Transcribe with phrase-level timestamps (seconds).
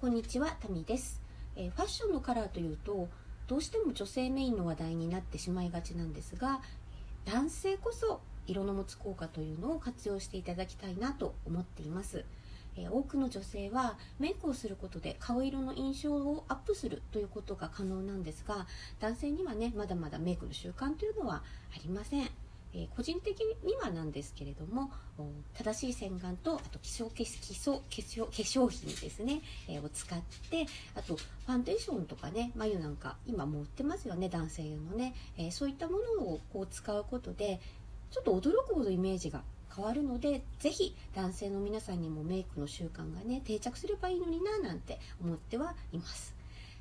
[0.00, 1.20] こんにちはタミです、
[1.56, 3.10] えー、ファッションのカラーというと
[3.46, 6.62] どうしても女性メインの話題になってしまいがちなんですが
[7.26, 12.24] 男性こそ色の持つ効果というのを活用していただきたいなと思っています、
[12.78, 18.66] えー、多くの女性はメイクをすることで顔色の印象をアップするということが可能なんですが
[19.00, 21.42] 男性にはねまだまだメイクの習慣というのは
[21.76, 22.39] ありません。
[22.74, 24.90] え、個人的にはなんですけれども
[25.54, 30.20] 正しい洗顔とあと基礎化粧化粧品ですね、えー、を使っ
[30.50, 37.60] てあとファンデーションとかね眉なんか今も売ってますよね男性用のね、えー、そういったものをこう使うことで
[38.10, 39.42] ちょっと驚くほどイメージが
[39.74, 46.34] 変わるので是非男性の皆さんにもメイクの習慣がね定着すればいいのにななんて思ってはいます。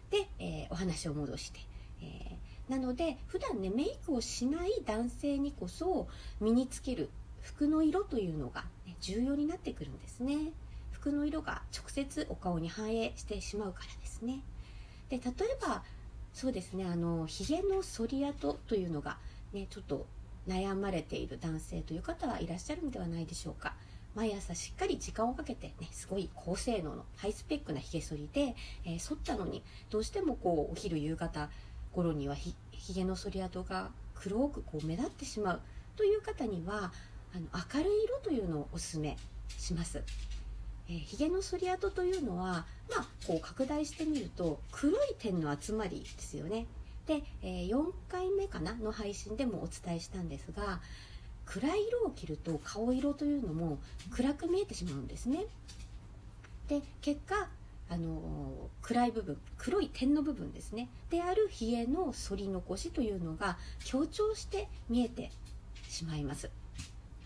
[0.09, 1.59] で、えお話を戻して、
[2.02, 6.07] えーなので普段ねメイクをしない男性にこそ
[6.39, 7.09] 身につける
[7.41, 10.53] 服の色というのが、ね、重要になってくるんですね。
[10.91, 14.41] 服の色が直接お顔に反映してしまうからですね。
[15.09, 15.83] で例えば
[16.33, 19.17] そうですねあのひげの剃り跡というのが
[19.51, 20.05] ねちょっと
[20.47, 23.73] 悩まれている男性という方はいらっしゃるんではないでしょうか。
[24.16, 31.49] 毎朝しっかり時間をかけてねすごい高性能のハイスペックなひげ剃りで、えー、剃ったのにどうしてもこうお昼夕方
[31.93, 32.55] 頃にはひ
[32.93, 35.61] げの剃り跡が黒くこう目立ってしまう
[35.95, 36.91] という方には
[37.33, 39.17] あの明るい色というのをおすすめ
[39.57, 40.03] します。
[40.89, 46.65] えー、ひげの剃り跡というのは、まあ、こう拡大してみると黒い点の集まりですよね。
[47.05, 48.73] で、えー、4回目かな？
[48.73, 50.79] の配信でもお伝えしたんですが
[51.45, 53.79] 暗い色を着ると顔色というのも
[54.11, 55.45] 暗く見えてしまうんですね。
[56.67, 57.47] で結果
[57.89, 60.89] あの暗い部分黒い点の部分ですね。
[61.09, 65.31] である冷えの反り残しというのが強調して見えて
[65.87, 66.49] しまいます。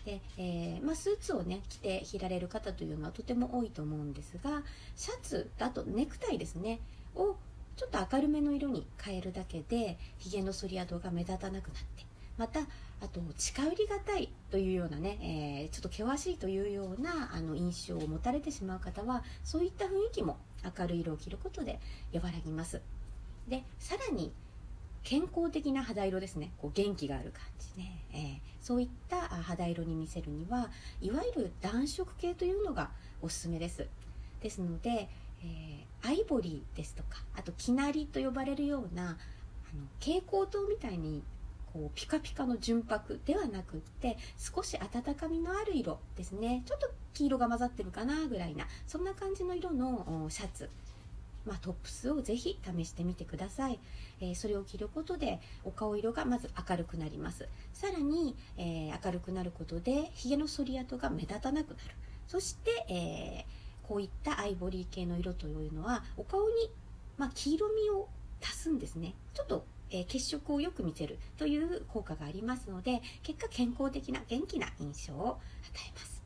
[0.04, 4.62] で、えー、まあ、スーツをね着て着られる方というのはとても多いと思うんですが
[4.96, 6.80] シャツあとネクタイですね
[7.14, 7.36] を
[7.76, 12.04] ちょっと明るめの色に変えるだけでひげの反り跡が目立たなくなって
[12.36, 20.38] またあと近寄りがたいというようなね、えー、ちょっと険しいというようなあの印象を持たれてしまう方はそういった雰囲気も
[20.78, 21.78] 明るい色を着ることで
[22.12, 22.80] 和らぎます。
[23.48, 24.32] でさらに
[25.02, 26.50] 健康的な肌色ですね。
[26.56, 30.70] こう元気がある感じね、えー、そういった肌色に見せるには
[31.02, 33.86] いわゆる暖色系というのがおすすめです。
[34.40, 35.08] ですので、
[35.42, 39.06] えー、アイボリーですとかあときなりと呼ばれるようなあ
[39.76, 41.22] の蛍光灯みたいに
[41.74, 46.62] こうピカピカの純白ではなくって少し温かみのある色ですね。
[46.66, 50.70] ちょっと黄色が混ざってるかなぐらいなそんな感じの色のシャツ。
[51.44, 53.78] まあ、トップスをぜひ試してみてください、
[54.18, 57.48] えー、それを着ることでお顔色がまず明るくなります。
[57.74, 61.80] さらに、えー、明るくなることでひげの剃り跡が目立たなくなる。
[62.28, 66.70] そして、えー、こういったアイボリー系の色というのはお顔に、
[67.18, 68.08] まあ、黄色みを
[68.40, 69.14] 足すんですね。
[69.34, 75.38] ちょっとえー、血色をよく見せるという効果がありますので結果健康的な元気な印象を与
[75.88, 76.22] えます。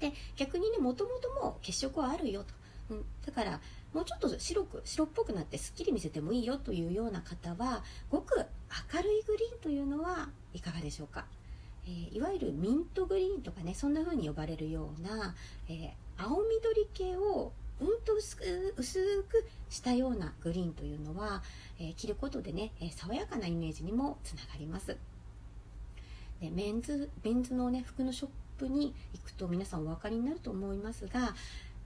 [0.00, 2.54] で逆にねもともとも血色はあるよと、
[2.90, 3.60] うん、だから
[3.92, 8.44] もうちょっと白く白っぽくなってすっきり見せてもいいよというような方はごく
[8.94, 11.26] 明るいグリーンというのはいかがでしょうか。
[11.84, 15.34] えー、いわゆるミントグリーンとかねそんな風に呼ばれるような、
[15.68, 21.42] えー、青緑系をうんと薄く薄くしたようなグリーンというのは、
[21.80, 24.98] えー、着ることでね、え爽やかなイメージにもつながります。
[26.40, 31.34] でメンズメンズのね服のショップに行くと皆さんお分かりになると思いますが、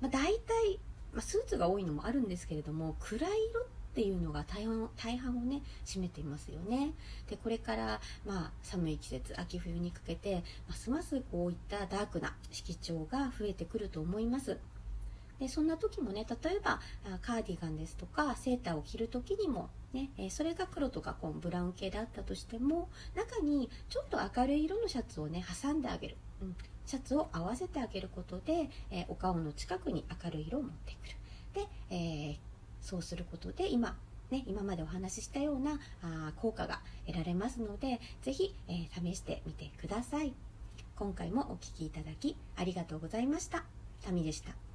[0.01, 0.81] まあ、大体、
[1.13, 3.65] まあ、スーツが多いのもあるんですけれども暗い色っ
[3.95, 6.93] ていうのが大半大半をね占めていますよね。
[7.31, 14.59] でこれから、まあ、寒い季節秋冬にかけてますますこういったダークな色調が増えてくると思います。
[15.39, 16.81] でそんな時もね例えば
[17.23, 31.65] カーディガンですとかセーターを着る時にもね、えそれが黒とかこうブラウン系であったとしても中にちょっと明るい色のシャツをね挟んであげる、うん、シャツを合わせてあげることで、え、お顔の近くに明るい色を持ってくる。
[31.65, 32.37] で、えー、
[32.83, 33.97] そうすることで今
[34.31, 40.35] ね、今までお話ししたようなあ効果が得られますので是非、えー、試してみてください。
[40.97, 43.65] 今回もお聴きいただきありがとうございました。
[44.05, 44.66] タミでした。